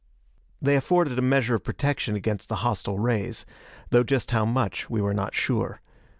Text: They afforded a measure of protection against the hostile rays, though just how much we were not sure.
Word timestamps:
They 0.59 0.75
afforded 0.75 1.19
a 1.19 1.21
measure 1.21 1.53
of 1.53 1.63
protection 1.63 2.15
against 2.15 2.49
the 2.49 2.55
hostile 2.65 2.97
rays, 2.97 3.45
though 3.91 4.01
just 4.03 4.31
how 4.31 4.45
much 4.45 4.89
we 4.89 4.99
were 4.99 5.13
not 5.13 5.35
sure. 5.35 5.79